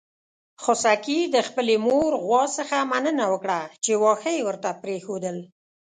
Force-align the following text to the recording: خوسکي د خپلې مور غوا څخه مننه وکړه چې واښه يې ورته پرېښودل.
خوسکي 0.63 1.19
د 1.35 1.35
خپلې 1.47 1.75
مور 1.85 2.11
غوا 2.25 2.43
څخه 2.57 2.75
مننه 2.91 3.25
وکړه 3.33 3.59
چې 3.83 3.91
واښه 4.01 4.31
يې 4.37 4.41
ورته 4.47 4.69
پرېښودل. 4.83 5.37